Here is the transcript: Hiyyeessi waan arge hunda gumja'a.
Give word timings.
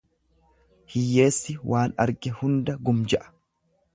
Hiyyeessi 0.93 1.55
waan 1.73 1.95
arge 2.05 2.33
hunda 2.41 2.79
gumja'a. 2.89 3.31